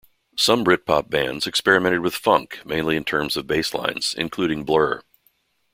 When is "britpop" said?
0.65-1.11